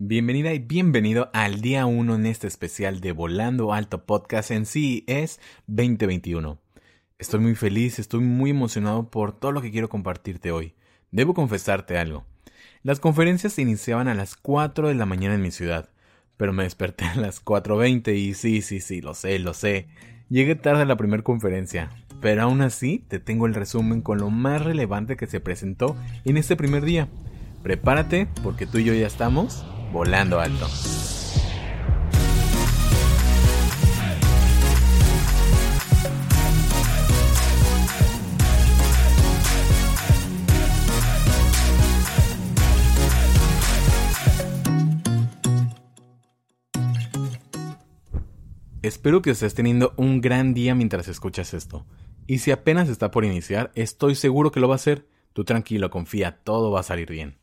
Bienvenida 0.00 0.54
y 0.54 0.60
bienvenido 0.60 1.28
al 1.32 1.60
día 1.60 1.84
1 1.84 2.14
en 2.14 2.26
este 2.26 2.46
especial 2.46 3.00
de 3.00 3.10
Volando 3.10 3.72
Alto 3.72 4.06
Podcast 4.06 4.52
en 4.52 4.64
sí 4.64 5.02
es 5.08 5.40
2021. 5.66 6.56
Estoy 7.18 7.40
muy 7.40 7.56
feliz, 7.56 7.98
estoy 7.98 8.20
muy 8.20 8.50
emocionado 8.50 9.10
por 9.10 9.36
todo 9.36 9.50
lo 9.50 9.60
que 9.60 9.72
quiero 9.72 9.88
compartirte 9.88 10.52
hoy. 10.52 10.72
Debo 11.10 11.34
confesarte 11.34 11.98
algo. 11.98 12.24
Las 12.84 13.00
conferencias 13.00 13.54
se 13.54 13.62
iniciaban 13.62 14.06
a 14.06 14.14
las 14.14 14.36
4 14.36 14.86
de 14.86 14.94
la 14.94 15.04
mañana 15.04 15.34
en 15.34 15.42
mi 15.42 15.50
ciudad, 15.50 15.88
pero 16.36 16.52
me 16.52 16.62
desperté 16.62 17.04
a 17.04 17.16
las 17.16 17.44
4.20 17.44 18.14
y 18.16 18.34
sí, 18.34 18.62
sí, 18.62 18.78
sí, 18.78 19.00
lo 19.00 19.14
sé, 19.14 19.40
lo 19.40 19.52
sé. 19.52 19.88
Llegué 20.28 20.54
tarde 20.54 20.82
a 20.82 20.86
la 20.86 20.96
primera 20.96 21.24
conferencia, 21.24 21.90
pero 22.20 22.42
aún 22.42 22.60
así 22.60 23.04
te 23.08 23.18
tengo 23.18 23.46
el 23.46 23.54
resumen 23.54 24.02
con 24.02 24.18
lo 24.18 24.30
más 24.30 24.62
relevante 24.62 25.16
que 25.16 25.26
se 25.26 25.40
presentó 25.40 25.96
en 26.24 26.36
este 26.36 26.54
primer 26.54 26.84
día. 26.84 27.08
Prepárate 27.64 28.28
porque 28.44 28.64
tú 28.64 28.78
y 28.78 28.84
yo 28.84 28.94
ya 28.94 29.08
estamos 29.08 29.66
volando 29.92 30.40
alto. 30.40 30.68
Espero 48.80 49.20
que 49.20 49.30
estés 49.30 49.54
teniendo 49.54 49.92
un 49.96 50.20
gran 50.20 50.54
día 50.54 50.74
mientras 50.74 51.08
escuchas 51.08 51.52
esto. 51.52 51.84
Y 52.26 52.38
si 52.38 52.52
apenas 52.52 52.88
está 52.88 53.10
por 53.10 53.24
iniciar, 53.24 53.70
estoy 53.74 54.14
seguro 54.14 54.50
que 54.50 54.60
lo 54.60 54.68
va 54.68 54.74
a 54.74 54.76
hacer. 54.76 55.06
Tú 55.32 55.44
tranquilo, 55.44 55.90
confía, 55.90 56.38
todo 56.42 56.70
va 56.70 56.80
a 56.80 56.84
salir 56.84 57.10
bien. 57.10 57.36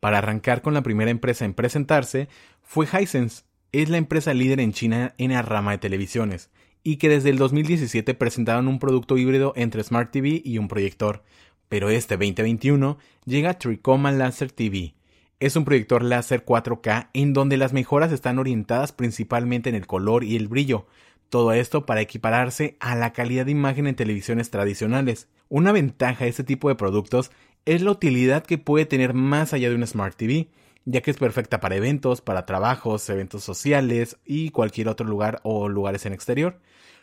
Para 0.00 0.18
arrancar 0.18 0.62
con 0.62 0.74
la 0.74 0.82
primera 0.82 1.10
empresa 1.10 1.44
en 1.44 1.54
presentarse 1.54 2.28
fue 2.62 2.86
Hisense. 2.86 3.44
Es 3.72 3.88
la 3.88 3.98
empresa 3.98 4.34
líder 4.34 4.58
en 4.58 4.72
China 4.72 5.14
en 5.18 5.32
la 5.32 5.42
rama 5.42 5.72
de 5.72 5.78
televisiones 5.78 6.50
y 6.82 6.96
que 6.96 7.08
desde 7.08 7.30
el 7.30 7.38
2017 7.38 8.14
presentaron 8.14 8.66
un 8.66 8.78
producto 8.78 9.18
híbrido 9.18 9.52
entre 9.54 9.84
Smart 9.84 10.10
TV 10.10 10.42
y 10.44 10.58
un 10.58 10.68
proyector. 10.68 11.22
Pero 11.68 11.90
este 11.90 12.16
2021 12.16 12.98
llega 13.26 13.58
Tricoma 13.58 14.10
Laser 14.10 14.50
TV. 14.50 14.94
Es 15.38 15.56
un 15.56 15.64
proyector 15.64 16.02
láser 16.02 16.44
4K 16.44 17.10
en 17.12 17.32
donde 17.32 17.56
las 17.56 17.72
mejoras 17.72 18.12
están 18.12 18.38
orientadas 18.38 18.92
principalmente 18.92 19.68
en 19.68 19.74
el 19.74 19.86
color 19.86 20.24
y 20.24 20.36
el 20.36 20.48
brillo. 20.48 20.86
Todo 21.28 21.52
esto 21.52 21.86
para 21.86 22.00
equipararse 22.00 22.76
a 22.80 22.96
la 22.96 23.12
calidad 23.12 23.46
de 23.46 23.52
imagen 23.52 23.86
en 23.86 23.94
televisiones 23.94 24.50
tradicionales. 24.50 25.28
Una 25.48 25.72
ventaja 25.72 26.24
de 26.24 26.30
este 26.30 26.44
tipo 26.44 26.68
de 26.68 26.74
productos 26.74 27.30
es 27.64 27.82
la 27.82 27.90
utilidad 27.90 28.44
que 28.44 28.58
puede 28.58 28.86
tener 28.86 29.14
más 29.14 29.52
allá 29.52 29.68
de 29.68 29.74
una 29.74 29.86
Smart 29.86 30.16
TV, 30.16 30.48
ya 30.84 31.00
que 31.02 31.10
es 31.10 31.16
perfecta 31.18 31.60
para 31.60 31.76
eventos, 31.76 32.20
para 32.20 32.46
trabajos, 32.46 33.08
eventos 33.10 33.44
sociales 33.44 34.16
y 34.24 34.50
cualquier 34.50 34.88
otro 34.88 35.06
lugar 35.06 35.40
o 35.42 35.68
lugares 35.68 36.06
en 36.06 36.12
exterior. 36.12 36.58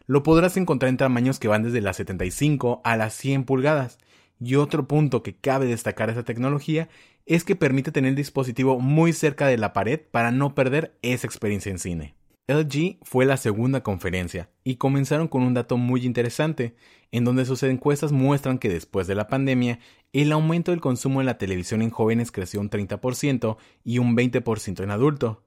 Lo 0.08 0.24
podrás 0.24 0.58
encontrar 0.58 0.90
en 0.90 0.98
tamaños 0.98 1.40
que 1.40 1.48
van 1.48 1.64
desde 1.64 1.82
las 1.82 1.98
75 1.98 2.82
a 2.84 2.98
las 2.98 3.14
100 3.14 3.44
pulgadas. 3.44 3.98
Y 4.40 4.56
otro 4.56 4.88
punto 4.88 5.24
que 5.24 5.36
cabe 5.36 5.66
destacar 5.66 6.08
de 6.08 6.14
esta 6.14 6.24
tecnología 6.24 6.90
es 7.26 7.44
que 7.44 7.56
permite 7.56 7.92
tener 7.92 8.10
el 8.10 8.16
dispositivo 8.16 8.80
muy 8.80 9.14
cerca 9.14 9.48
de 9.48 9.58
la 9.58 9.74
pared 9.74 10.00
para 10.12 10.32
no 10.32 10.56
perder 10.56 10.98
esa 11.02 11.28
experiencia 11.28 11.72
en 11.72 11.80
cine. 11.80 12.17
LG 12.50 13.00
fue 13.02 13.26
la 13.26 13.36
segunda 13.36 13.84
conferencia 13.84 14.50
y 14.64 14.78
comenzaron 14.78 15.28
con 15.28 15.44
un 15.44 15.53
dato 15.53 15.76
muy 15.76 16.06
interesante, 16.06 16.78
en 17.12 17.26
donde 17.26 17.45
sus 17.45 17.62
encuestas 17.64 18.14
muestran 18.14 18.58
que 18.58 18.70
después 18.70 19.06
de 19.06 19.16
la 19.16 19.28
pandemia, 19.28 19.80
el 20.14 20.31
aumento 20.31 20.72
del 20.72 20.80
consumo 20.80 21.20
de 21.20 21.26
la 21.26 21.38
televisión 21.38 21.81
en 21.81 21.89
jóvenes 21.89 22.31
creció 22.31 22.62
un 22.62 22.70
30% 22.70 23.58
y 23.84 23.98
un 24.00 24.16
20% 24.16 24.81
en 24.81 24.92
adulto. 24.92 25.44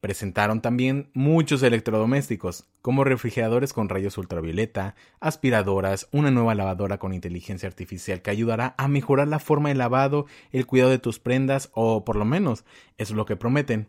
Presentaron 0.00 0.60
también 0.60 1.10
muchos 1.12 1.60
electrodomésticos, 1.64 2.66
como 2.82 3.02
refrigeradores 3.02 3.72
con 3.72 3.88
rayos 3.88 4.16
ultravioleta, 4.16 4.94
aspiradoras, 5.18 6.08
una 6.12 6.30
nueva 6.30 6.54
lavadora 6.54 6.98
con 6.98 7.14
inteligencia 7.14 7.68
artificial 7.68 8.22
que 8.22 8.30
ayudará 8.30 8.76
a 8.78 8.86
mejorar 8.86 9.26
la 9.26 9.40
forma 9.40 9.70
de 9.70 9.74
lavado, 9.74 10.26
el 10.52 10.66
cuidado 10.66 10.90
de 10.90 10.98
tus 11.00 11.18
prendas, 11.18 11.70
o 11.72 12.04
por 12.04 12.14
lo 12.14 12.24
menos, 12.24 12.64
eso 12.96 13.14
es 13.14 13.16
lo 13.16 13.26
que 13.26 13.34
prometen. 13.34 13.88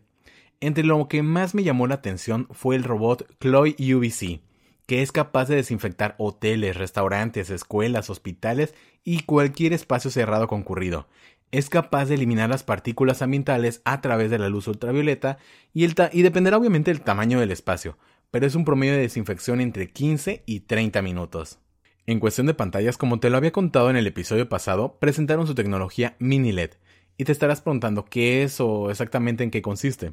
Entre 0.60 0.84
lo 0.84 1.06
que 1.08 1.22
más 1.22 1.54
me 1.54 1.62
llamó 1.62 1.86
la 1.86 1.96
atención 1.96 2.48
fue 2.50 2.76
el 2.76 2.84
robot 2.84 3.28
Chloe 3.40 3.76
UVC, 3.78 4.40
que 4.86 5.02
es 5.02 5.12
capaz 5.12 5.48
de 5.48 5.56
desinfectar 5.56 6.14
hoteles, 6.18 6.76
restaurantes, 6.76 7.50
escuelas, 7.50 8.08
hospitales 8.08 8.74
y 9.04 9.24
cualquier 9.24 9.74
espacio 9.74 10.10
cerrado 10.10 10.48
concurrido. 10.48 11.08
Es 11.52 11.68
capaz 11.68 12.06
de 12.06 12.14
eliminar 12.14 12.48
las 12.48 12.62
partículas 12.62 13.20
ambientales 13.20 13.82
a 13.84 14.00
través 14.00 14.30
de 14.30 14.38
la 14.38 14.48
luz 14.48 14.66
ultravioleta 14.66 15.36
y, 15.74 15.84
y 15.84 16.22
dependerá 16.22 16.56
obviamente 16.56 16.90
del 16.90 17.02
tamaño 17.02 17.38
del 17.38 17.50
espacio, 17.50 17.98
pero 18.30 18.46
es 18.46 18.54
un 18.54 18.64
promedio 18.64 18.94
de 18.94 19.00
desinfección 19.00 19.60
entre 19.60 19.90
15 19.90 20.42
y 20.46 20.60
30 20.60 21.02
minutos. 21.02 21.58
En 22.06 22.18
cuestión 22.18 22.46
de 22.46 22.54
pantallas, 22.54 22.96
como 22.96 23.20
te 23.20 23.28
lo 23.28 23.36
había 23.36 23.52
contado 23.52 23.90
en 23.90 23.96
el 23.96 24.06
episodio 24.06 24.48
pasado, 24.48 24.96
presentaron 25.00 25.46
su 25.46 25.54
tecnología 25.54 26.16
mini 26.18 26.52
LED, 26.52 26.70
y 27.18 27.24
te 27.24 27.32
estarás 27.32 27.60
preguntando 27.60 28.04
qué 28.04 28.42
es 28.42 28.60
o 28.60 28.90
exactamente 28.90 29.44
en 29.44 29.50
qué 29.50 29.62
consiste. 29.62 30.12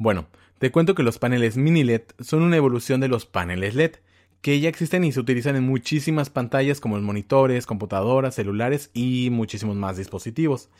Bueno, 0.00 0.28
te 0.58 0.70
cuento 0.70 0.94
que 0.94 1.02
los 1.02 1.18
paneles 1.18 1.58
mini 1.58 1.84
LED 1.84 2.00
son 2.20 2.40
una 2.40 2.56
evolución 2.56 3.02
de 3.02 3.08
los 3.08 3.26
paneles 3.26 3.74
LED, 3.74 3.96
que 4.40 4.58
ya 4.58 4.70
existen 4.70 5.04
y 5.04 5.12
se 5.12 5.20
utilizan 5.20 5.56
en 5.56 5.66
muchísimas 5.66 6.30
pantallas 6.30 6.80
como 6.80 6.98
monitores, 7.02 7.66
computadoras, 7.66 8.34
celulares 8.34 8.88
y 8.94 9.28
muchísimos 9.30 9.76
más 9.76 9.98
dispositivos. 9.98 10.70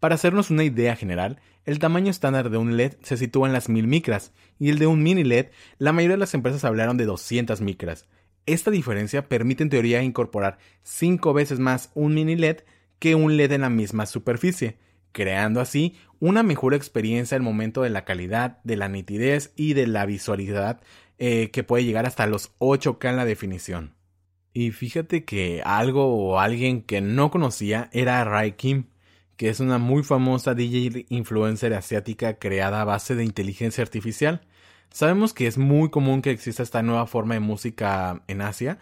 Para 0.00 0.14
hacernos 0.14 0.48
una 0.48 0.64
idea 0.64 0.96
general, 0.96 1.40
el 1.66 1.78
tamaño 1.78 2.10
estándar 2.10 2.48
de 2.48 2.56
un 2.56 2.78
LED 2.78 2.94
se 3.02 3.18
sitúa 3.18 3.48
en 3.48 3.52
las 3.52 3.68
1000 3.68 3.86
micras 3.86 4.32
y 4.58 4.70
el 4.70 4.78
de 4.78 4.86
un 4.86 5.02
mini 5.02 5.24
LED, 5.24 5.48
la 5.76 5.92
mayoría 5.92 6.16
de 6.16 6.20
las 6.20 6.32
empresas 6.32 6.64
hablaron 6.64 6.96
de 6.96 7.04
200 7.04 7.60
micras. 7.60 8.06
Esta 8.46 8.70
diferencia 8.70 9.28
permite 9.28 9.62
en 9.62 9.68
teoría 9.68 10.02
incorporar 10.02 10.56
5 10.84 11.34
veces 11.34 11.58
más 11.58 11.90
un 11.92 12.14
mini 12.14 12.34
LED 12.34 12.60
que 12.98 13.14
un 13.14 13.36
LED 13.36 13.52
en 13.52 13.60
la 13.60 13.68
misma 13.68 14.06
superficie 14.06 14.78
creando 15.12 15.60
así 15.60 15.96
una 16.18 16.42
mejor 16.42 16.74
experiencia 16.74 17.36
al 17.36 17.42
momento 17.42 17.82
de 17.82 17.90
la 17.90 18.04
calidad, 18.04 18.58
de 18.64 18.76
la 18.76 18.88
nitidez 18.88 19.52
y 19.56 19.72
de 19.74 19.86
la 19.86 20.06
visualidad 20.06 20.80
eh, 21.18 21.50
que 21.50 21.64
puede 21.64 21.84
llegar 21.84 22.06
hasta 22.06 22.26
los 22.26 22.56
8K 22.58 23.10
en 23.10 23.16
la 23.16 23.24
definición. 23.24 23.94
Y 24.52 24.72
fíjate 24.72 25.24
que 25.24 25.62
algo 25.64 26.06
o 26.06 26.40
alguien 26.40 26.82
que 26.82 27.00
no 27.00 27.30
conocía 27.30 27.88
era 27.92 28.24
Rai 28.24 28.52
Kim, 28.52 28.86
que 29.36 29.48
es 29.48 29.60
una 29.60 29.78
muy 29.78 30.02
famosa 30.02 30.54
DJ 30.54 31.06
influencer 31.08 31.72
asiática 31.74 32.38
creada 32.38 32.82
a 32.82 32.84
base 32.84 33.14
de 33.14 33.24
inteligencia 33.24 33.82
artificial. 33.82 34.42
Sabemos 34.90 35.32
que 35.32 35.46
es 35.46 35.56
muy 35.56 35.88
común 35.90 36.20
que 36.20 36.30
exista 36.30 36.62
esta 36.62 36.82
nueva 36.82 37.06
forma 37.06 37.34
de 37.34 37.40
música 37.40 38.22
en 38.26 38.42
Asia, 38.42 38.78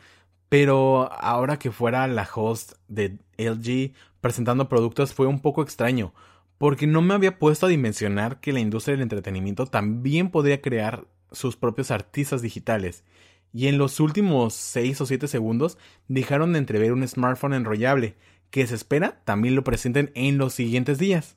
pero 0.49 1.13
ahora 1.13 1.59
que 1.59 1.71
fuera 1.71 2.07
la 2.07 2.29
host 2.33 2.73
de 2.89 3.19
LG 3.37 3.93
presentando 4.21 4.69
productos 4.69 5.15
fue 5.15 5.27
un 5.27 5.41
poco 5.41 5.63
extraño, 5.63 6.15
porque 6.59 6.87
no 6.87 7.03
me 7.03 7.15
había 7.15 7.39
puesto 7.39 7.67
a 7.67 7.69
dimensionar 7.69 8.41
que 8.41 8.53
la 8.53 8.61
industria 8.61 8.95
del 8.95 9.03
entretenimiento 9.03 9.67
también 9.67 10.31
podría 10.31 10.61
crear 10.61 11.07
sus 11.31 11.57
propios 11.57 11.91
artistas 11.91 12.43
digitales. 12.43 13.05
Y 13.53 13.69
en 13.69 13.79
los 13.79 14.01
últimos 14.01 14.55
6 14.55 15.01
o 15.01 15.07
7 15.07 15.29
segundos 15.29 15.79
dejaron 16.09 16.53
de 16.53 16.59
entrever 16.59 16.93
un 16.93 17.07
smartphone 17.07 17.55
enrollable, 17.55 18.17
que 18.51 18.67
se 18.67 18.75
espera 18.75 19.23
también 19.25 19.55
lo 19.55 19.65
presenten 19.65 20.11
en 20.15 20.39
los 20.39 20.55
siguientes 20.55 20.99
días. 20.99 21.37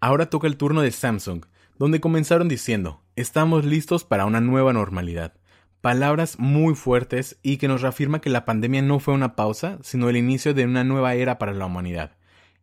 Ahora 0.00 0.30
toca 0.30 0.46
el 0.46 0.56
turno 0.56 0.82
de 0.82 0.90
Samsung, 0.90 1.44
donde 1.78 2.00
comenzaron 2.00 2.48
diciendo, 2.48 3.02
estamos 3.14 3.64
listos 3.64 4.04
para 4.04 4.26
una 4.26 4.40
nueva 4.40 4.72
normalidad. 4.72 5.34
Palabras 5.86 6.40
muy 6.40 6.74
fuertes 6.74 7.38
y 7.44 7.58
que 7.58 7.68
nos 7.68 7.80
reafirma 7.80 8.20
que 8.20 8.28
la 8.28 8.44
pandemia 8.44 8.82
no 8.82 8.98
fue 8.98 9.14
una 9.14 9.36
pausa, 9.36 9.78
sino 9.82 10.08
el 10.08 10.16
inicio 10.16 10.52
de 10.52 10.64
una 10.64 10.82
nueva 10.82 11.14
era 11.14 11.38
para 11.38 11.52
la 11.52 11.66
humanidad. 11.66 12.16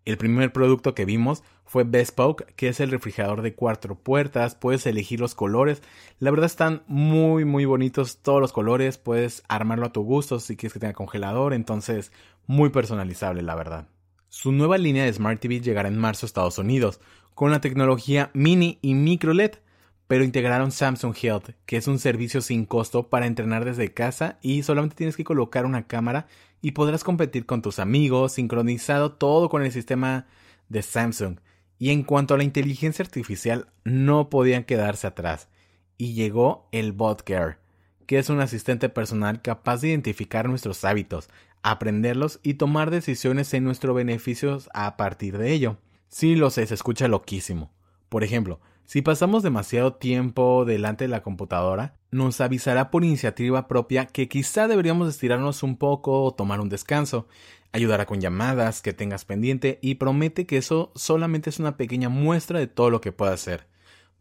El 0.03 0.17
primer 0.17 0.51
producto 0.51 0.93
que 0.93 1.05
vimos 1.05 1.41
fue 1.63 1.85
Bespoke, 1.85 2.53
que 2.57 2.67
es 2.67 2.81
el 2.81 2.91
refrigerador 2.91 3.41
de 3.41 3.55
cuatro 3.55 3.95
puertas, 3.95 4.55
puedes 4.55 4.85
elegir 4.87 5.21
los 5.21 5.35
colores, 5.35 5.81
la 6.19 6.31
verdad 6.31 6.47
están 6.47 6.83
muy 6.87 7.45
muy 7.45 7.63
bonitos 7.63 8.17
todos 8.17 8.41
los 8.41 8.51
colores, 8.51 8.97
puedes 8.97 9.43
armarlo 9.47 9.85
a 9.85 9.93
tu 9.93 10.03
gusto 10.03 10.41
si 10.41 10.57
quieres 10.57 10.73
que 10.73 10.81
tenga 10.81 10.91
congelador, 10.91 11.53
entonces 11.53 12.11
muy 12.45 12.71
personalizable 12.71 13.41
la 13.41 13.55
verdad. 13.55 13.87
Su 14.27 14.51
nueva 14.51 14.77
línea 14.77 15.05
de 15.05 15.13
Smart 15.13 15.39
TV 15.39 15.61
llegará 15.61 15.87
en 15.87 15.97
marzo 15.97 16.25
a 16.25 16.27
Estados 16.27 16.57
Unidos, 16.57 16.99
con 17.35 17.51
la 17.51 17.61
tecnología 17.61 18.31
mini 18.33 18.79
y 18.81 18.95
micro 18.95 19.33
LED, 19.33 19.59
pero 20.07 20.23
integraron 20.23 20.71
Samsung 20.71 21.15
Health, 21.21 21.51
que 21.65 21.77
es 21.77 21.87
un 21.87 21.99
servicio 21.99 22.41
sin 22.41 22.65
costo 22.65 23.09
para 23.09 23.25
entrenar 23.25 23.65
desde 23.65 23.93
casa 23.93 24.37
y 24.41 24.63
solamente 24.63 24.95
tienes 24.95 25.15
que 25.15 25.23
colocar 25.23 25.65
una 25.65 25.87
cámara 25.87 26.27
y 26.61 26.71
podrás 26.71 27.03
competir 27.03 27.45
con 27.45 27.61
tus 27.61 27.79
amigos, 27.79 28.33
sincronizado 28.33 29.13
todo 29.13 29.49
con 29.49 29.63
el 29.63 29.71
sistema 29.71 30.27
de 30.69 30.81
Samsung. 30.81 31.39
Y 31.79 31.89
en 31.89 32.03
cuanto 32.03 32.33
a 32.33 32.37
la 32.37 32.43
inteligencia 32.43 33.03
artificial, 33.03 33.67
no 33.83 34.29
podían 34.29 34.63
quedarse 34.63 35.07
atrás. 35.07 35.49
Y 35.97 36.13
llegó 36.13 36.69
el 36.71 36.93
BotCare, 36.93 37.57
que 38.05 38.19
es 38.19 38.29
un 38.29 38.39
asistente 38.39 38.89
personal 38.89 39.41
capaz 39.41 39.81
de 39.81 39.89
identificar 39.89 40.47
nuestros 40.47 40.85
hábitos, 40.85 41.29
aprenderlos 41.61 42.39
y 42.43 42.55
tomar 42.55 42.91
decisiones 42.91 43.53
en 43.53 43.63
nuestro 43.63 43.93
beneficio 43.93 44.59
a 44.73 44.95
partir 44.97 45.37
de 45.37 45.51
ello. 45.51 45.77
Sí 46.07 46.35
lo 46.35 46.49
sé, 46.49 46.65
se 46.67 46.75
escucha 46.75 47.07
loquísimo. 47.07 47.71
Por 48.09 48.23
ejemplo, 48.23 48.59
Si 48.85 49.01
pasamos 49.01 49.43
demasiado 49.43 49.93
tiempo 49.93 50.65
delante 50.65 51.05
de 51.05 51.09
la 51.09 51.23
computadora, 51.23 51.95
nos 52.11 52.41
avisará 52.41 52.91
por 52.91 53.03
iniciativa 53.03 53.67
propia 53.67 54.05
que 54.05 54.27
quizá 54.27 54.67
deberíamos 54.67 55.09
estirarnos 55.09 55.63
un 55.63 55.77
poco 55.77 56.23
o 56.23 56.33
tomar 56.33 56.59
un 56.59 56.69
descanso. 56.69 57.27
Ayudará 57.71 58.05
con 58.05 58.21
llamadas 58.21 58.81
que 58.81 58.93
tengas 58.93 59.25
pendiente 59.25 59.79
y 59.81 59.95
promete 59.95 60.45
que 60.45 60.57
eso 60.57 60.91
solamente 60.95 61.49
es 61.49 61.59
una 61.59 61.75
pequeña 61.75 62.09
muestra 62.09 62.59
de 62.59 62.67
todo 62.67 62.89
lo 62.89 63.01
que 63.01 63.11
puede 63.11 63.33
hacer. 63.33 63.72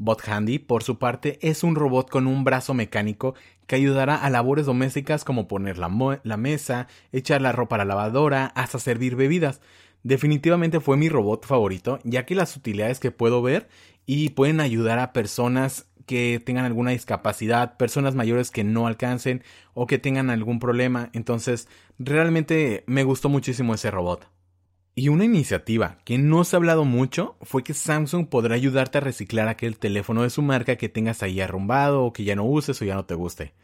Bot 0.02 0.28
Handy, 0.28 0.58
por 0.58 0.82
su 0.82 0.98
parte, 0.98 1.38
es 1.42 1.62
un 1.62 1.76
robot 1.76 2.10
con 2.10 2.26
un 2.26 2.42
brazo 2.42 2.74
mecánico 2.74 3.36
que 3.68 3.76
ayudará 3.76 4.16
a 4.16 4.30
labores 4.30 4.66
domésticas 4.66 5.22
como 5.22 5.46
poner 5.46 5.78
la, 5.78 5.88
mesa, 6.36 6.88
echar 7.12 7.40
la 7.40 7.52
ropa 7.52 7.76
a 7.76 7.78
la 7.78 7.84
lavadora, 7.84 8.46
hasta 8.56 8.80
servir 8.80 9.14
bebidas. 9.14 9.60
Definitivamente 10.02 10.80
fue 10.80 10.96
mi 10.96 11.08
robot 11.08 11.46
favorito, 11.46 12.00
ya 12.02 12.26
que 12.26 12.34
las 12.34 12.56
utilidades 12.56 12.98
que 12.98 13.12
puedo 13.12 13.42
ver 13.42 13.68
y 14.04 14.30
pueden 14.30 14.58
ayudar 14.58 14.98
a 14.98 15.12
personas 15.12 15.86
que 16.04 16.42
tengan 16.44 16.64
alguna 16.64 16.90
discapacidad, 16.90 17.76
personas 17.76 18.16
mayores 18.16 18.50
que 18.50 18.64
no 18.64 18.88
alcancen 18.88 19.44
o 19.72 19.86
que 19.86 20.00
tengan 20.00 20.30
algún 20.30 20.58
problema. 20.58 21.10
Entonces, 21.12 21.68
realmente 22.00 22.82
me 22.88 23.04
gustó 23.04 23.28
muchísimo 23.28 23.72
ese 23.72 23.92
robot. 23.92 24.28
Y 24.94 25.08
una 25.08 25.24
iniciativa 25.24 25.96
que 26.04 26.18
no 26.18 26.44
se 26.44 26.54
ha 26.54 26.58
hablado 26.58 26.84
mucho 26.84 27.36
fue 27.40 27.64
que 27.64 27.72
Samsung 27.72 28.26
podrá 28.26 28.54
ayudarte 28.56 28.98
a 28.98 29.00
reciclar 29.00 29.48
aquel 29.48 29.78
teléfono 29.78 30.22
de 30.22 30.28
su 30.28 30.42
marca 30.42 30.76
que 30.76 30.90
tengas 30.90 31.22
ahí 31.22 31.40
arrumbado 31.40 32.04
o 32.04 32.12
que 32.12 32.24
ya 32.24 32.36
no 32.36 32.44
uses 32.44 32.80
o 32.82 32.84
ya 32.84 32.94
no 32.94 33.06
te 33.06 33.14
guste. 33.14 33.54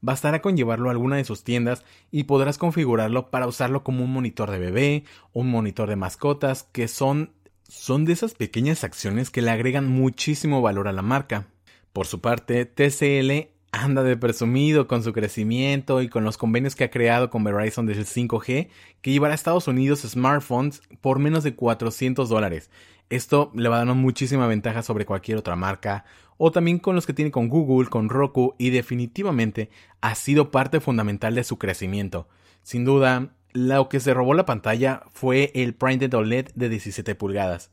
Bastará 0.00 0.40
con 0.42 0.56
llevarlo 0.56 0.88
a 0.88 0.92
alguna 0.92 1.16
de 1.16 1.24
sus 1.24 1.42
tiendas 1.42 1.84
y 2.12 2.24
podrás 2.24 2.56
configurarlo 2.56 3.30
para 3.30 3.48
usarlo 3.48 3.82
como 3.82 4.04
un 4.04 4.12
monitor 4.12 4.50
de 4.50 4.58
bebé 4.60 5.04
un 5.32 5.50
monitor 5.50 5.88
de 5.88 5.96
mascotas 5.96 6.68
que 6.70 6.86
son 6.86 7.32
son 7.68 8.04
de 8.04 8.12
esas 8.12 8.34
pequeñas 8.34 8.84
acciones 8.84 9.30
que 9.30 9.42
le 9.42 9.50
agregan 9.50 9.88
muchísimo 9.88 10.62
valor 10.62 10.86
a 10.86 10.92
la 10.92 11.02
marca. 11.02 11.48
Por 11.92 12.06
su 12.06 12.20
parte, 12.20 12.64
TCL 12.64 13.55
anda 13.76 14.02
de 14.02 14.16
presumido 14.16 14.88
con 14.88 15.02
su 15.02 15.12
crecimiento 15.12 16.02
y 16.02 16.08
con 16.08 16.24
los 16.24 16.38
convenios 16.38 16.74
que 16.74 16.84
ha 16.84 16.90
creado 16.90 17.30
con 17.30 17.44
Verizon 17.44 17.86
desde 17.86 18.00
el 18.00 18.06
5G, 18.06 18.68
que 19.02 19.10
llevará 19.10 19.32
a 19.32 19.34
Estados 19.34 19.68
Unidos 19.68 20.00
smartphones 20.00 20.82
por 21.00 21.18
menos 21.18 21.44
de 21.44 21.54
400 21.54 22.28
dólares. 22.28 22.70
Esto 23.10 23.52
le 23.54 23.68
va 23.68 23.76
a 23.80 23.84
dar 23.84 23.94
muchísima 23.94 24.46
ventaja 24.46 24.82
sobre 24.82 25.06
cualquier 25.06 25.38
otra 25.38 25.56
marca, 25.56 26.04
o 26.38 26.50
también 26.50 26.78
con 26.78 26.94
los 26.94 27.06
que 27.06 27.12
tiene 27.12 27.30
con 27.30 27.48
Google, 27.48 27.88
con 27.88 28.08
Roku, 28.08 28.54
y 28.58 28.70
definitivamente 28.70 29.70
ha 30.00 30.14
sido 30.14 30.50
parte 30.50 30.80
fundamental 30.80 31.34
de 31.34 31.44
su 31.44 31.58
crecimiento. 31.58 32.28
Sin 32.62 32.84
duda, 32.84 33.30
lo 33.52 33.88
que 33.88 34.00
se 34.00 34.12
robó 34.12 34.34
la 34.34 34.44
pantalla 34.46 35.02
fue 35.12 35.52
el 35.54 35.74
Printed 35.74 36.12
OLED 36.12 36.48
de 36.54 36.68
17 36.68 37.14
pulgadas. 37.14 37.70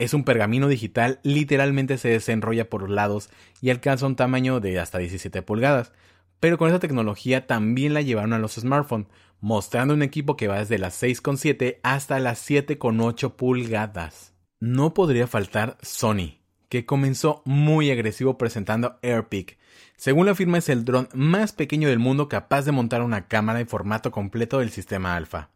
Es 0.00 0.14
un 0.14 0.24
pergamino 0.24 0.66
digital, 0.66 1.20
literalmente 1.24 1.98
se 1.98 2.08
desenrolla 2.08 2.70
por 2.70 2.80
los 2.80 2.90
lados 2.90 3.28
y 3.60 3.68
alcanza 3.68 4.06
un 4.06 4.16
tamaño 4.16 4.58
de 4.58 4.80
hasta 4.80 4.96
17 4.96 5.42
pulgadas. 5.42 5.92
Pero 6.40 6.56
con 6.56 6.68
esta 6.68 6.80
tecnología 6.80 7.46
también 7.46 7.92
la 7.92 8.00
llevaron 8.00 8.32
a 8.32 8.38
los 8.38 8.54
smartphones, 8.54 9.08
mostrando 9.42 9.92
un 9.92 10.02
equipo 10.02 10.38
que 10.38 10.48
va 10.48 10.58
desde 10.58 10.78
las 10.78 11.02
6,7 11.02 11.80
hasta 11.82 12.18
las 12.18 12.48
7,8 12.48 13.36
pulgadas. 13.36 14.32
No 14.58 14.94
podría 14.94 15.26
faltar 15.26 15.76
Sony, 15.82 16.38
que 16.70 16.86
comenzó 16.86 17.42
muy 17.44 17.90
agresivo 17.90 18.38
presentando 18.38 18.98
AirPic. 19.02 19.58
Según 19.98 20.24
la 20.24 20.34
firma 20.34 20.56
es 20.56 20.70
el 20.70 20.86
dron 20.86 21.10
más 21.12 21.52
pequeño 21.52 21.90
del 21.90 21.98
mundo 21.98 22.26
capaz 22.30 22.62
de 22.62 22.72
montar 22.72 23.02
una 23.02 23.28
cámara 23.28 23.60
en 23.60 23.68
formato 23.68 24.10
completo 24.10 24.60
del 24.60 24.70
sistema 24.70 25.14
alfa. 25.14 25.50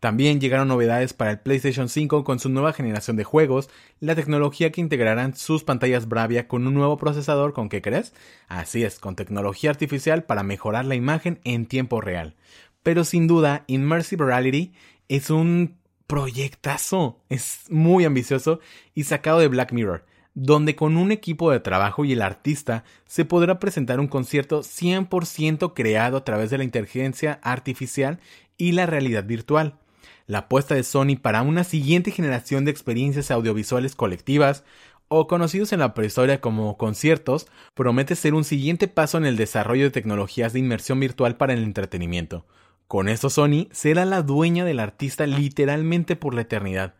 También 0.00 0.40
llegaron 0.40 0.68
novedades 0.68 1.12
para 1.12 1.32
el 1.32 1.40
PlayStation 1.40 1.88
5 1.88 2.22
con 2.22 2.38
su 2.38 2.48
nueva 2.48 2.72
generación 2.72 3.16
de 3.16 3.24
juegos, 3.24 3.68
la 3.98 4.14
tecnología 4.14 4.70
que 4.70 4.80
integrarán 4.80 5.34
sus 5.34 5.64
pantallas 5.64 6.08
Bravia 6.08 6.46
con 6.46 6.66
un 6.66 6.74
nuevo 6.74 6.96
procesador 6.98 7.52
con 7.52 7.68
qué 7.68 7.82
crees? 7.82 8.14
Así 8.46 8.84
es, 8.84 9.00
con 9.00 9.16
tecnología 9.16 9.70
artificial 9.70 10.22
para 10.22 10.44
mejorar 10.44 10.84
la 10.84 10.94
imagen 10.94 11.40
en 11.42 11.66
tiempo 11.66 12.00
real. 12.00 12.36
Pero 12.84 13.04
sin 13.04 13.26
duda, 13.26 13.64
Immersive 13.66 14.24
Reality 14.24 14.72
es 15.08 15.30
un 15.30 15.76
proyectazo, 16.06 17.20
es 17.28 17.64
muy 17.68 18.04
ambicioso 18.04 18.60
y 18.94 19.04
sacado 19.04 19.40
de 19.40 19.48
Black 19.48 19.72
Mirror 19.72 20.04
donde 20.40 20.76
con 20.76 20.96
un 20.96 21.10
equipo 21.10 21.50
de 21.50 21.58
trabajo 21.58 22.04
y 22.04 22.12
el 22.12 22.22
artista 22.22 22.84
se 23.06 23.24
podrá 23.24 23.58
presentar 23.58 23.98
un 23.98 24.06
concierto 24.06 24.60
100% 24.60 25.72
creado 25.74 26.16
a 26.16 26.24
través 26.24 26.50
de 26.50 26.58
la 26.58 26.64
inteligencia 26.64 27.40
artificial 27.42 28.20
y 28.56 28.70
la 28.70 28.86
realidad 28.86 29.24
virtual. 29.24 29.80
La 30.28 30.38
apuesta 30.38 30.76
de 30.76 30.84
Sony 30.84 31.16
para 31.20 31.42
una 31.42 31.64
siguiente 31.64 32.12
generación 32.12 32.64
de 32.64 32.70
experiencias 32.70 33.32
audiovisuales 33.32 33.96
colectivas, 33.96 34.62
o 35.08 35.26
conocidos 35.26 35.72
en 35.72 35.80
la 35.80 35.94
prehistoria 35.94 36.40
como 36.40 36.76
conciertos, 36.76 37.48
promete 37.74 38.14
ser 38.14 38.34
un 38.34 38.44
siguiente 38.44 38.86
paso 38.86 39.18
en 39.18 39.24
el 39.24 39.36
desarrollo 39.36 39.84
de 39.84 39.90
tecnologías 39.90 40.52
de 40.52 40.60
inmersión 40.60 41.00
virtual 41.00 41.36
para 41.36 41.54
el 41.54 41.64
entretenimiento. 41.64 42.46
Con 42.86 43.08
esto 43.08 43.30
Sony 43.30 43.66
será 43.72 44.04
la 44.04 44.22
dueña 44.22 44.64
del 44.64 44.78
artista 44.78 45.26
literalmente 45.26 46.14
por 46.14 46.34
la 46.34 46.42
eternidad, 46.42 46.94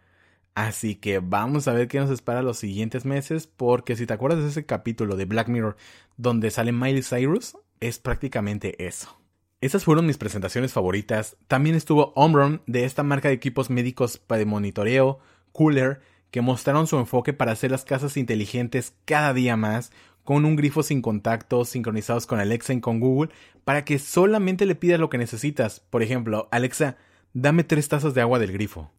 Así 0.58 0.96
que 0.96 1.20
vamos 1.20 1.69
a 1.69 1.72
ver 1.72 1.86
qué 1.86 2.00
nos 2.00 2.10
espera 2.10 2.42
los 2.42 2.58
siguientes 2.58 3.04
meses, 3.04 3.46
porque 3.46 3.94
si 3.94 4.06
te 4.06 4.14
acuerdas 4.14 4.42
de 4.42 4.48
ese 4.48 4.66
capítulo 4.66 5.14
de 5.14 5.24
Black 5.24 5.46
Mirror 5.46 5.76
donde 6.16 6.50
sale 6.50 6.72
Miley 6.72 7.04
Cyrus, 7.04 7.56
es 7.78 8.00
prácticamente 8.00 8.84
eso. 8.84 9.18
Esas 9.60 9.84
fueron 9.84 10.06
mis 10.06 10.19
presentaciones 10.19 10.72
favoritas. 10.72 11.37
También 11.49 11.75
estuvo 11.75 12.12
Omron 12.14 12.62
de 12.66 12.84
esta 12.84 13.02
marca 13.02 13.28
de 13.28 13.34
equipos 13.34 13.70
médicos 13.70 14.16
para 14.16 14.44
monitoreo, 14.44 15.19
Cooler, 15.50 16.00
que 16.31 16.43
mostraron 16.43 16.87
su 16.87 16.96
enfoque 16.96 17.32
para 17.32 17.52
hacer 17.52 17.72
las 17.72 17.84
casas 17.84 18.16
inteligentes 18.16 18.94
cada 19.05 19.34
día 19.34 19.56
más, 19.56 19.90
con 20.22 20.44
un 20.44 20.55
grifo 20.55 20.84
sin 20.84 21.02
contacto, 21.02 21.64
sincronizados 21.64 22.26
con 22.26 22.38
Alexa 22.38 22.72
y 22.72 22.81
con 22.81 23.00
Google, 23.00 23.32
para 23.64 23.84
que 23.84 23.99
solamente 23.99 24.64
le 24.64 24.76
pidas 24.76 25.00
lo 25.00 25.10
que 25.10 25.19
necesitas. 25.19 25.81
Por 25.81 26.05
ejemplo, 26.05 26.46
Alexa, 26.52 26.96
dame 27.32 27.64
tres 27.64 27.88
tazas 27.88 28.14
de 28.14 28.20
agua 28.20 28.38
del 28.38 28.52
grifo. 28.52 28.93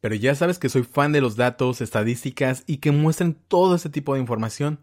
Pero 0.00 0.14
ya 0.14 0.34
sabes 0.34 0.58
que 0.58 0.70
soy 0.70 0.84
fan 0.84 1.12
de 1.12 1.20
los 1.20 1.36
datos, 1.36 1.82
estadísticas 1.82 2.64
y 2.66 2.78
que 2.78 2.90
muestren 2.90 3.34
todo 3.48 3.74
ese 3.74 3.90
tipo 3.90 4.14
de 4.14 4.20
información. 4.20 4.78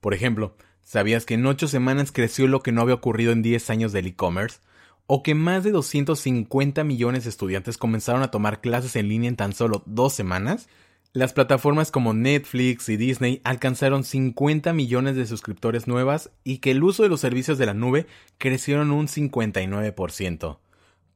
Por 0.00 0.14
ejemplo, 0.14 0.56
¿sabías 0.82 1.24
que 1.26 1.34
en 1.34 1.46
8 1.46 1.68
semanas 1.68 2.12
creció 2.12 2.46
lo 2.46 2.62
que 2.62 2.72
no 2.72 2.82
había 2.82 2.94
ocurrido 2.94 3.32
en 3.32 3.42
10 3.42 3.70
años 3.70 3.92
del 3.92 4.06
e-commerce? 4.06 4.58
¿O 5.06 5.22
que 5.22 5.34
más 5.34 5.64
de 5.64 5.72
250 5.72 6.84
millones 6.84 7.24
de 7.24 7.30
estudiantes 7.30 7.78
comenzaron 7.78 8.22
a 8.22 8.30
tomar 8.30 8.60
clases 8.60 8.96
en 8.96 9.08
línea 9.08 9.28
en 9.28 9.36
tan 9.36 9.52
solo 9.52 9.82
dos 9.86 10.12
semanas? 10.12 10.68
Las 11.14 11.34
plataformas 11.34 11.90
como 11.90 12.14
Netflix 12.14 12.88
y 12.88 12.96
Disney 12.96 13.42
alcanzaron 13.44 14.02
50 14.02 14.72
millones 14.72 15.14
de 15.14 15.26
suscriptores 15.26 15.86
nuevas 15.86 16.30
y 16.42 16.58
que 16.58 16.70
el 16.70 16.82
uso 16.82 17.02
de 17.02 17.10
los 17.10 17.20
servicios 17.20 17.58
de 17.58 17.66
la 17.66 17.74
nube 17.74 18.06
crecieron 18.38 18.90
un 18.90 19.08
59%. 19.08 20.58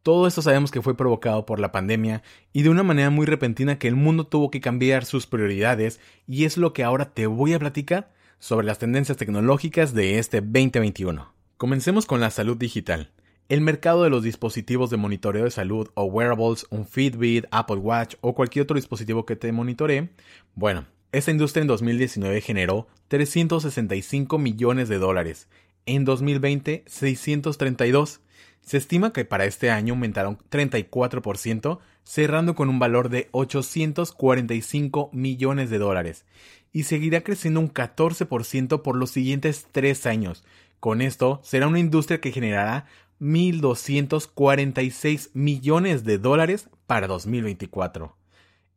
Todo 0.03 0.27
esto 0.27 0.43
sabemos 0.43 0.71
que 0.71 0.83
fue 0.83 0.97
provocado 0.97 1.47
por 1.47 1.59
la 1.59 1.73
pandemia 1.73 2.23
y 2.53 2.63
de 2.63 2.69
una 2.69 2.83
manera 2.83 3.09
muy 3.09 3.25
repentina 3.25 3.79
que 3.79 3.89
el 3.89 3.97
mundo 3.97 4.27
tuvo 4.27 4.51
que 4.51 4.61
cambiar 4.61 5.07
sus 5.07 5.27
prioridades 5.27 5.99
y 6.27 6.45
es 6.45 6.59
lo 6.59 6.75
que 6.75 6.85
ahora 6.85 7.15
te 7.15 7.27
voy 7.27 7.55
a 7.55 7.59
platicar 7.59 8.13
sobre 8.39 8.67
las 8.67 8.79
tendencias 8.79 9.17
tecnológicas 9.17 9.95
de 9.95 10.19
este 10.19 10.41
2021. 10.41 11.33
Comencemos 11.57 12.07
con 12.07 12.21
la 12.21 12.31
salud 12.31 12.57
digital. 12.57 13.11
El 13.49 13.61
mercado 13.61 14.03
de 14.03 14.11
los 14.11 14.23
dispositivos 14.23 14.91
de 14.91 14.97
monitoreo 14.97 15.45
de 15.45 15.51
salud 15.51 15.89
o 15.95 16.05
wearables, 16.05 16.67
un 16.71 16.87
Fitbit, 16.87 17.47
Apple 17.51 17.77
Watch 17.77 18.17
o 18.21 18.35
cualquier 18.35 18.65
otro 18.65 18.77
dispositivo 18.77 19.25
que 19.25 19.37
te 19.37 19.53
monitoree, 19.53 20.11
bueno, 20.55 20.87
esta 21.13 21.31
industria 21.31 21.63
en 21.63 21.69
2019 21.69 22.41
generó 22.41 22.89
365 23.09 24.39
millones 24.39 24.89
de 24.89 24.99
dólares, 24.99 25.49
en 25.87 26.05
2020 26.05 26.85
632 26.87 28.21
se 28.67 28.79
estima 28.79 29.13
que 29.13 29.25
para 29.25 29.45
este 29.45 29.71
año 29.71 29.95
aumentaron 29.95 30.39
34%, 30.51 31.79
cerrando 32.03 32.57
con 32.57 32.69
un 32.69 32.81
valor 32.81 33.11
de 33.11 33.29
845 33.31 35.11
millones 35.13 35.71
de 35.71 35.79
dólares, 35.79 36.25
y 36.77 36.83
seguirá 36.83 37.23
creciendo 37.23 37.61
un 37.61 37.73
14% 37.73 38.83
por 38.83 38.97
los 38.97 39.11
siguientes 39.11 39.67
tres 39.73 40.05
años. 40.05 40.45
Con 40.79 41.01
esto, 41.01 41.41
será 41.43 41.69
una 41.69 41.79
industria 41.79 42.21
que 42.21 42.33
generará 42.33 42.85
1.246 43.19 45.31
millones 45.33 46.05
de 46.05 46.19
dólares 46.19 46.69
para 46.87 47.07
2024. 47.07 48.15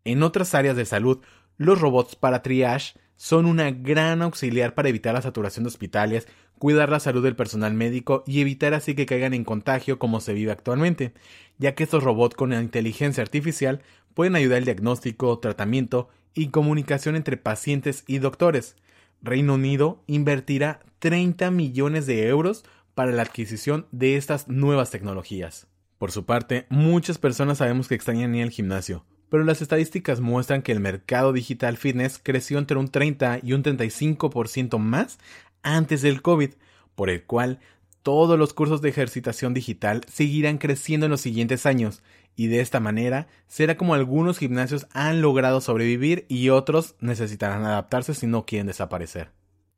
En 0.06 0.24
otras 0.24 0.56
áreas 0.56 0.78
de 0.78 0.86
salud, 0.86 1.20
los 1.58 1.82
robots 1.82 2.16
para 2.16 2.42
triage 2.42 2.98
son 3.18 3.46
una 3.46 3.70
gran 3.72 4.22
auxiliar 4.22 4.76
para 4.76 4.88
evitar 4.88 5.14
la 5.14 5.22
saturación 5.22 5.66
de 5.66 5.68
hospitales, 5.68 6.26
cuidar 6.58 6.90
la 6.90 7.02
salud 7.02 7.22
del 7.22 7.36
personal 7.36 7.74
médico 7.74 8.24
y 8.26 8.40
evitar 8.40 8.74
así 8.74 8.96
que 8.96 9.08
caigan 9.08 9.34
en 9.34 9.44
contagio 9.44 10.00
como 10.00 10.22
se 10.22 10.32
vive 10.32 10.54
actualmente, 10.54 11.12
ya 11.58 11.76
que 11.76 11.84
estos 11.84 12.02
robots 12.02 12.38
con 12.38 12.54
inteligencia 12.54 13.24
artificial 13.24 13.82
pueden 14.14 14.38
ayudar 14.38 14.60
al 14.60 14.66
diagnóstico, 14.66 15.40
tratamiento 15.40 16.08
y 16.34 16.50
comunicación 16.50 17.16
entre 17.16 17.38
pacientes 17.38 18.04
y 18.08 18.20
doctores. 18.20 18.76
Reino 19.22 19.56
Unido 19.56 20.04
invertirá 20.08 20.80
30 21.00 21.52
millones 21.52 22.06
de 22.06 22.28
euros 22.28 22.64
para 22.94 23.12
la 23.12 23.24
adquisición 23.24 23.88
de 23.92 24.16
estas 24.18 24.48
nuevas 24.48 24.92
tecnologías. 24.92 25.68
Por 25.98 26.12
su 26.12 26.26
parte, 26.26 26.66
muchas 26.70 27.18
personas 27.18 27.58
sabemos 27.58 27.88
que 27.88 27.96
extrañan 27.96 28.36
ir 28.36 28.44
al 28.44 28.52
gimnasio, 28.52 29.06
pero 29.30 29.44
las 29.44 29.62
estadísticas 29.62 30.22
muestran 30.22 30.62
que 30.62 30.72
el 30.72 30.80
mercado 30.80 31.34
digital 31.34 31.78
fitness 31.78 32.20
creció 32.22 32.58
entre 32.58 32.78
un 32.78 32.88
30 32.88 33.40
y 33.44 33.54
un 33.54 33.64
35% 33.64 34.78
más 34.80 35.20
antes 35.62 36.02
del 36.02 36.22
COVID, 36.22 36.52
por 36.96 37.10
el 37.10 37.24
cual 37.24 37.60
todos 38.02 38.40
los 38.40 38.54
cursos 38.54 38.82
de 38.82 38.90
ejercitación 38.90 39.54
digital 39.54 40.02
seguirán 40.08 40.58
creciendo 40.58 41.06
en 41.06 41.12
los 41.12 41.22
siguientes 41.22 41.66
años, 41.66 42.02
y 42.36 42.48
de 42.48 42.62
esta 42.62 42.80
manera 42.80 43.28
será 43.48 43.78
como 43.78 43.94
algunos 43.94 44.38
gimnasios 44.38 44.88
han 44.94 45.22
logrado 45.22 45.62
sobrevivir 45.62 46.26
y 46.30 46.50
otros 46.50 46.96
necesitarán 47.00 47.66
adaptarse 47.66 48.14
si 48.14 48.28
no 48.28 48.46
quieren 48.46 48.68
desaparecer. 48.68 49.32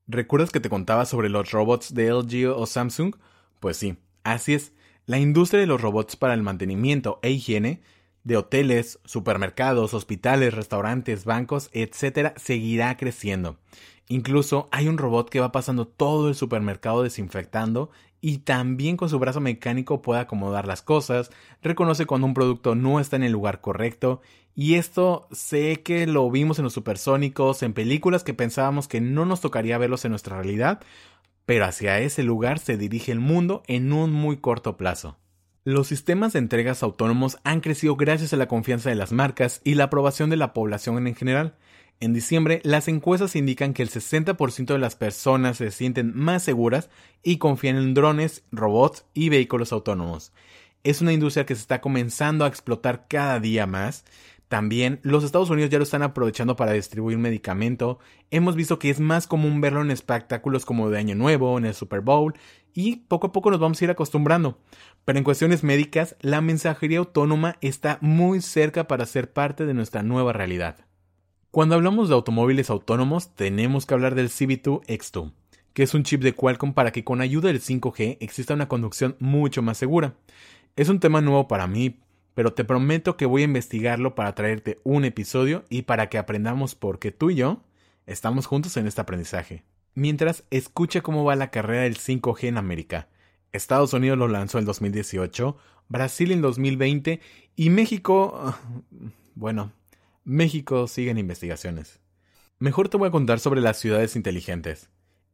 ¿Recuerdas 0.08 0.52
que 0.52 0.60
te 0.60 0.70
contaba 0.70 1.06
sobre 1.06 1.30
los 1.30 1.52
robots 1.52 1.94
de 1.94 2.12
LG 2.12 2.50
o 2.56 2.66
Samsung? 2.66 3.16
Pues 3.60 3.78
sí, 3.78 3.98
así 4.24 4.54
es. 4.54 4.74
La 5.06 5.20
industria 5.20 5.62
de 5.62 5.68
los 5.68 5.82
robots 5.82 6.16
para 6.16 6.34
el 6.34 6.44
mantenimiento 6.44 7.20
e 7.22 7.32
higiene 7.32 7.82
de 8.24 8.38
hoteles, 8.38 9.00
supermercados, 9.06 9.94
hospitales, 9.94 10.54
restaurantes, 10.54 11.26
bancos, 11.26 11.70
etc., 11.74 12.34
seguirá 12.38 12.96
creciendo. 12.98 13.58
Incluso 14.08 14.68
hay 14.72 14.88
un 14.88 14.98
robot 14.98 15.30
que 15.30 15.40
va 15.40 15.52
pasando 15.52 15.88
todo 15.88 16.28
el 16.28 16.36
supermercado 16.36 17.04
desinfectando 17.04 17.92
y 18.22 18.40
también 18.40 18.98
con 18.98 19.10
su 19.10 19.20
brazo 19.20 19.42
mecánico 19.42 20.02
puede 20.02 20.22
acomodar 20.22 20.68
las 20.68 20.84
cosas, 20.84 21.32
reconoce 21.62 22.06
cuando 22.06 22.28
un 22.28 22.36
producto 22.36 22.76
no 22.76 23.00
está 23.00 23.16
en 23.16 23.24
el 23.24 23.32
lugar 23.32 23.60
correcto 23.60 24.22
y 24.54 24.76
esto 24.76 25.28
sé 25.32 25.82
que 25.82 26.06
lo 26.08 26.30
vimos 26.30 26.60
en 26.60 26.66
los 26.66 26.74
supersónicos, 26.74 27.64
en 27.64 27.74
películas 27.74 28.24
que 28.24 28.34
pensábamos 28.34 28.88
que 28.88 29.02
no 29.02 29.26
nos 29.26 29.42
tocaría 29.42 29.78
verlos 29.78 30.06
en 30.06 30.12
nuestra 30.12 30.38
realidad, 30.38 30.82
pero 31.46 31.66
hacia 31.66 32.00
ese 32.00 32.24
lugar 32.24 32.60
se 32.60 32.78
dirige 32.78 33.12
el 33.12 33.20
mundo 33.20 33.64
en 33.68 33.92
un 33.92 34.12
muy 34.12 34.38
corto 34.38 34.78
plazo. 34.78 35.18
Los 35.64 35.88
sistemas 35.88 36.34
de 36.34 36.40
entregas 36.40 36.82
autónomos 36.84 37.38
han 37.44 37.62
crecido 37.62 37.96
gracias 37.96 38.34
a 38.34 38.38
la 38.38 38.48
confianza 38.48 38.90
de 38.90 38.96
las 38.96 39.12
marcas 39.12 39.62
y 39.64 39.76
la 39.76 39.86
aprobación 39.86 40.30
de 40.30 40.38
la 40.38 40.54
población 40.54 41.06
en 41.08 41.16
general. 41.16 41.56
En 42.02 42.12
diciembre, 42.12 42.60
las 42.64 42.90
encuestas 42.90 43.38
indican 43.38 43.74
que 43.74 43.84
el 43.84 43.90
60% 43.90 44.66
de 44.66 44.80
las 44.80 44.98
personas 44.98 45.58
se 45.58 45.72
sienten 45.72 46.12
más 46.14 46.44
seguras 46.44 46.90
y 47.24 47.38
confían 47.38 47.78
en 47.78 47.94
drones, 47.94 48.44
robots 48.52 49.06
y 49.14 49.30
vehículos 49.30 49.72
autónomos. 49.72 50.34
Es 50.84 51.02
una 51.02 51.14
industria 51.14 51.46
que 51.46 51.56
se 51.56 51.62
está 51.62 51.80
comenzando 51.80 52.44
a 52.44 52.48
explotar 52.50 53.06
cada 53.08 53.40
día 53.40 53.68
más 53.68 54.04
también 54.52 55.00
los 55.04 55.24
Estados 55.24 55.50
Unidos 55.50 55.72
ya 55.72 55.78
lo 55.78 55.86
están 55.86 56.04
aprovechando 56.04 56.58
para 56.58 56.74
distribuir 56.74 57.18
medicamento. 57.18 58.00
Hemos 58.32 58.58
visto 58.58 58.80
que 58.80 58.90
es 58.90 59.00
más 59.00 59.26
común 59.26 59.62
verlo 59.62 59.82
en 59.82 59.92
espectáculos 59.92 60.66
como 60.66 60.90
de 60.90 60.98
Año 60.98 61.16
Nuevo, 61.16 61.58
en 61.58 61.64
el 61.64 61.74
Super 61.74 62.02
Bowl, 62.02 62.34
y 62.74 62.98
poco 62.98 63.28
a 63.28 63.32
poco 63.32 63.50
nos 63.50 63.62
vamos 63.62 63.82
a 63.82 63.86
ir 63.86 63.92
acostumbrando. 63.92 64.60
Pero 65.06 65.18
en 65.18 65.24
cuestiones 65.24 65.64
médicas, 65.64 66.18
la 66.20 66.42
mensajería 66.42 67.00
autónoma 67.00 67.56
está 67.62 67.98
muy 68.02 68.42
cerca 68.42 68.90
para 68.90 69.06
ser 69.06 69.32
parte 69.32 69.66
de 69.66 69.74
nuestra 69.74 70.04
nueva 70.04 70.34
realidad. 70.34 70.86
Cuando 71.52 71.76
hablamos 71.76 72.08
de 72.08 72.16
automóviles 72.16 72.70
autónomos, 72.70 73.36
tenemos 73.36 73.86
que 73.86 73.94
hablar 73.94 74.16
del 74.16 74.30
CB2X2, 74.30 75.34
que 75.74 75.84
es 75.84 75.94
un 75.94 76.04
chip 76.04 76.22
de 76.22 76.32
Qualcomm 76.32 76.74
para 76.74 76.94
que 76.94 77.04
con 77.04 77.20
ayuda 77.20 77.50
del 77.50 77.60
5G 77.60 78.20
exista 78.22 78.54
una 78.54 78.70
conducción 78.70 79.18
mucho 79.20 79.62
más 79.62 79.78
segura. 79.78 80.16
Es 80.78 80.88
un 80.88 81.02
tema 81.02 81.20
nuevo 81.20 81.50
para 81.50 81.68
mí, 81.68 82.00
pero 82.36 82.54
te 82.54 82.64
prometo 82.64 83.18
que 83.18 83.26
voy 83.26 83.42
a 83.42 83.46
investigarlo 83.46 84.16
para 84.16 84.34
traerte 84.34 84.80
un 84.86 85.04
episodio 85.04 85.66
y 85.70 85.82
para 85.82 86.08
que 86.08 86.18
aprendamos 86.18 86.74
porque 86.74 87.12
tú 87.12 87.32
y 87.32 87.36
yo 87.36 87.62
estamos 88.06 88.46
juntos 88.46 88.78
en 88.78 88.88
este 88.88 89.02
aprendizaje. 89.02 89.66
Mientras, 89.94 90.46
escucha 90.52 91.02
cómo 91.02 91.26
va 91.26 91.36
la 91.36 91.52
carrera 91.52 91.82
del 91.82 91.98
5G 91.98 92.48
en 92.48 92.60
América. 92.60 93.10
Estados 93.52 93.92
Unidos 93.92 94.18
lo 94.18 94.30
lanzó 94.30 94.58
en 94.58 94.64
2018, 94.64 95.58
Brasil 95.90 96.32
en 96.32 96.42
2020 96.42 97.20
y 97.58 97.70
México... 97.72 98.56
Bueno, 99.36 99.72
México 100.24 100.88
sigue 100.88 101.12
en 101.12 101.18
investigaciones. 101.18 102.00
Mejor 102.60 102.90
te 102.90 102.98
voy 102.98 103.08
a 103.08 103.12
contar 103.12 103.40
sobre 103.40 103.60
las 103.60 103.80
ciudades 103.80 104.16
inteligentes. 104.16 104.90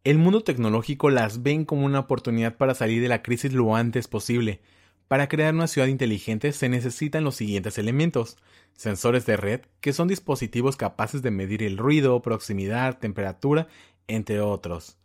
El 0.06 0.18
mundo 0.18 0.44
tecnológico 0.44 1.10
las 1.10 1.44
ven 1.44 1.66
como 1.66 1.86
una 1.86 2.00
oportunidad 2.00 2.56
para 2.56 2.74
salir 2.74 3.02
de 3.02 3.10
la 3.10 3.22
crisis 3.22 3.52
lo 3.52 3.76
antes 3.76 4.08
posible, 4.08 4.62
para 5.08 5.30
crear 5.30 5.54
una 5.54 5.68
ciudad 5.68 5.88
inteligente 5.88 6.52
se 6.52 6.68
necesitan 6.68 7.24
los 7.24 7.36
siguientes 7.36 7.78
elementos. 7.78 8.38
Sensores 8.76 9.26
de 9.26 9.38
red, 9.38 9.62
que 9.80 9.94
son 9.94 10.08
dispositivos 10.08 10.76
capaces 10.76 11.22
de 11.22 11.32
medir 11.32 11.64
el 11.64 11.78
ruido, 11.78 12.22
proximidad, 12.22 13.00
temperatura, 13.00 13.68
entre 14.08 14.42
otros. 14.42 14.98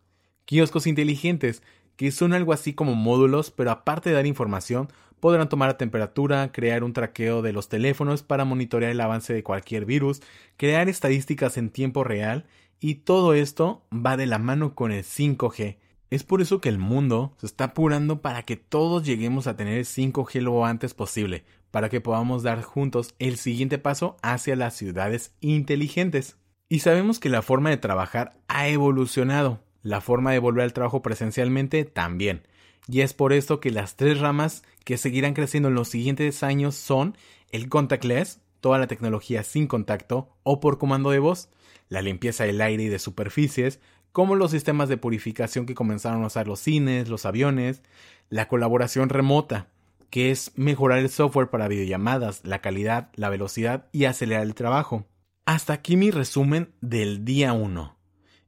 Kioscos 0.44 0.86
inteligentes, 0.86 1.62
que 1.96 2.10
son 2.10 2.32
algo 2.32 2.52
así 2.52 2.72
como 2.72 2.94
módulos, 2.94 3.50
pero 3.50 3.70
aparte 3.70 4.10
de 4.10 4.16
dar 4.16 4.26
información, 4.26 4.88
podrán 5.22 5.48
tomar 5.48 5.68
la 5.68 5.78
temperatura, 5.78 6.50
crear 6.50 6.82
un 6.82 6.92
traqueo 6.92 7.40
de 7.40 7.52
los 7.52 7.68
teléfonos 7.68 8.24
para 8.24 8.44
monitorear 8.44 8.90
el 8.90 9.00
avance 9.00 9.32
de 9.32 9.44
cualquier 9.44 9.84
virus, 9.84 10.20
crear 10.56 10.88
estadísticas 10.88 11.56
en 11.56 11.70
tiempo 11.70 12.02
real, 12.02 12.44
y 12.80 12.96
todo 12.96 13.32
esto 13.32 13.86
va 13.94 14.16
de 14.16 14.26
la 14.26 14.38
mano 14.38 14.74
con 14.74 14.90
el 14.90 15.04
5G, 15.04 15.76
es 16.12 16.24
por 16.24 16.42
eso 16.42 16.60
que 16.60 16.68
el 16.68 16.76
mundo 16.76 17.32
se 17.38 17.46
está 17.46 17.64
apurando 17.64 18.20
para 18.20 18.42
que 18.42 18.56
todos 18.56 19.02
lleguemos 19.02 19.46
a 19.46 19.56
tener 19.56 19.80
5G 19.82 20.42
lo 20.42 20.66
antes 20.66 20.92
posible, 20.92 21.42
para 21.70 21.88
que 21.88 22.02
podamos 22.02 22.42
dar 22.42 22.60
juntos 22.60 23.14
el 23.18 23.38
siguiente 23.38 23.78
paso 23.78 24.18
hacia 24.20 24.54
las 24.54 24.74
ciudades 24.74 25.34
inteligentes. 25.40 26.36
Y 26.68 26.80
sabemos 26.80 27.18
que 27.18 27.30
la 27.30 27.40
forma 27.40 27.70
de 27.70 27.78
trabajar 27.78 28.36
ha 28.46 28.68
evolucionado, 28.68 29.60
la 29.82 30.02
forma 30.02 30.32
de 30.32 30.38
volver 30.38 30.64
al 30.64 30.74
trabajo 30.74 31.00
presencialmente 31.00 31.86
también. 31.86 32.42
Y 32.86 33.00
es 33.00 33.14
por 33.14 33.32
esto 33.32 33.58
que 33.60 33.70
las 33.70 33.96
tres 33.96 34.18
ramas 34.18 34.64
que 34.84 34.98
seguirán 34.98 35.34
creciendo 35.34 35.68
en 35.68 35.74
los 35.74 35.88
siguientes 35.88 36.42
años 36.42 36.74
son 36.74 37.16
el 37.50 37.68
contactless, 37.68 38.40
toda 38.60 38.78
la 38.78 38.86
tecnología 38.86 39.42
sin 39.42 39.66
contacto 39.66 40.28
o 40.42 40.60
por 40.60 40.78
comando 40.78 41.10
de 41.10 41.18
voz, 41.18 41.48
la 41.88 42.02
limpieza 42.02 42.44
del 42.44 42.60
aire 42.60 42.84
y 42.84 42.88
de 42.88 42.98
superficies, 42.98 43.80
como 44.12 44.36
los 44.36 44.50
sistemas 44.50 44.88
de 44.88 44.96
purificación 44.98 45.66
que 45.66 45.74
comenzaron 45.74 46.22
a 46.22 46.26
usar 46.26 46.46
los 46.46 46.60
cines, 46.60 47.08
los 47.08 47.26
aviones, 47.26 47.82
la 48.28 48.48
colaboración 48.48 49.08
remota, 49.08 49.68
que 50.10 50.30
es 50.30 50.52
mejorar 50.56 50.98
el 50.98 51.08
software 51.08 51.48
para 51.48 51.68
videollamadas, 51.68 52.44
la 52.44 52.60
calidad, 52.60 53.10
la 53.14 53.30
velocidad 53.30 53.88
y 53.92 54.04
acelerar 54.04 54.42
el 54.42 54.54
trabajo. 54.54 55.06
Hasta 55.46 55.72
aquí 55.72 55.96
mi 55.96 56.10
resumen 56.10 56.72
del 56.80 57.24
día 57.24 57.52
1. 57.54 57.96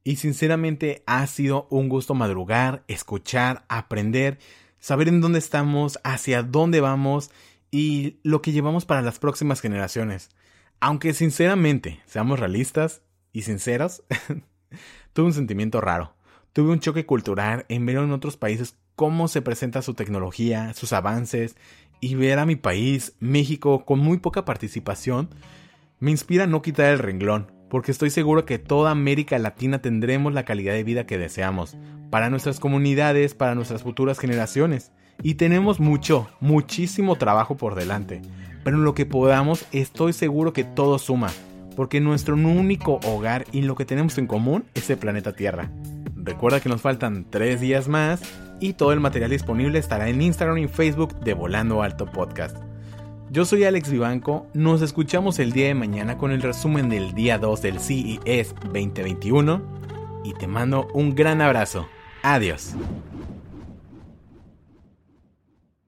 Y 0.05 0.17
sinceramente 0.17 1.03
ha 1.07 1.27
sido 1.27 1.67
un 1.71 1.89
gusto 1.89 2.15
madrugar, 2.15 2.85
escuchar, 2.87 3.65
aprender, 3.69 4.39
saber 4.85 5.09
en 5.09 5.23
dónde 5.23 5.39
estamos, 5.39 5.99
hacia 6.05 6.43
dónde 6.43 6.83
vamos 6.83 7.31
y 7.71 8.19
lo 8.23 8.43
que 8.43 8.53
llevamos 8.53 8.85
para 8.85 9.01
las 9.01 9.19
próximas 9.19 9.63
generaciones. 9.63 10.29
Aunque 10.79 11.15
sinceramente, 11.15 12.03
seamos 12.05 12.39
realistas 12.39 13.01
y 13.33 13.43
sinceros, 13.43 14.03
tuve 15.15 15.25
un 15.25 15.33
sentimiento 15.33 15.81
raro. 15.81 16.15
Tuve 16.53 16.71
un 16.71 16.81
choque 16.81 17.07
cultural 17.07 17.65
en 17.71 17.87
ver 17.87 17.97
en 17.97 18.13
otros 18.13 18.37
países 18.37 18.77
cómo 18.95 19.27
se 19.27 19.41
presenta 19.41 19.81
su 19.81 19.95
tecnología, 19.95 20.75
sus 20.75 20.93
avances, 20.93 21.57
y 21.99 22.15
ver 22.17 22.39
a 22.39 22.45
mi 22.45 22.57
país, 22.57 23.15
México, 23.21 23.87
con 23.87 24.01
muy 24.01 24.19
poca 24.19 24.45
participación, 24.45 25.31
me 25.99 26.11
inspira 26.11 26.45
a 26.45 26.47
no 26.47 26.61
quitar 26.61 26.93
el 26.93 26.99
renglón, 26.99 27.51
porque 27.75 27.91
estoy 27.91 28.11
seguro 28.11 28.47
que 28.47 28.61
toda 28.61 28.93
América 28.93 29.37
Latina 29.37 29.83
tendremos 29.83 30.33
la 30.33 30.45
calidad 30.45 30.75
de 30.75 30.85
vida 30.85 31.07
que 31.07 31.19
deseamos, 31.19 31.77
para 32.09 32.31
nuestras 32.31 32.61
comunidades, 32.61 33.35
para 33.35 33.57
nuestras 33.57 33.83
futuras 33.83 34.21
generaciones. 34.21 34.93
Y 35.25 35.35
tenemos 35.35 35.81
mucho, 35.81 36.29
muchísimo 36.39 37.17
trabajo 37.17 37.57
por 37.57 37.75
delante, 37.75 38.23
pero 38.63 38.77
en 38.77 38.85
lo 38.85 38.95
que 38.95 39.07
podamos 39.07 39.67
estoy 39.73 40.13
seguro 40.13 40.53
que 40.53 40.63
todo 40.63 41.01
suma 41.01 41.33
porque 41.75 42.01
nuestro 42.01 42.37
único 42.37 43.01
hogar 43.05 43.45
y 43.51 43.63
lo 43.63 43.75
que 43.75 43.85
tenemos 43.85 44.19
en 44.19 44.29
común 44.29 44.67
es 44.75 44.89
el 44.91 44.99
planeta 44.99 45.33
Tierra. 45.33 45.69
Recuerda 46.15 46.61
que 46.61 46.69
nos 46.69 46.81
faltan 46.81 47.27
3 47.29 47.61
días 47.61 47.89
más 47.89 48.21
y 48.61 48.75
todo 48.75 48.93
el 48.93 49.01
material 49.01 49.33
disponible 49.33 49.81
estará 49.81 50.09
en 50.09 50.23
Instagram 50.23 50.59
y 50.59 50.69
Facebook 50.69 51.19
de 51.25 51.35
Volando 51.35 51.83
Alto 51.83 52.07
Podcast. 52.07 52.57
Yo 53.35 53.45
soy 53.45 53.65
Alex 53.65 53.91
Vivanco, 53.91 54.47
nos 54.55 54.81
escuchamos 54.81 55.41
el 55.41 55.51
día 55.51 55.67
de 55.67 55.75
mañana 55.75 56.17
con 56.19 56.31
el 56.31 56.41
resumen 56.41 56.89
del 56.89 57.15
día 57.15 57.37
2 57.37 57.63
del 57.63 57.81
CES 57.81 58.55
2021 58.73 59.61
y 60.23 60.35
te 60.35 60.47
mando 60.47 60.87
un 60.95 61.17
gran 61.17 61.41
abrazo. 61.41 61.89
Adiós. 62.23 62.77